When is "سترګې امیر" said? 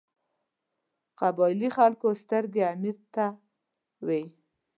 2.21-2.97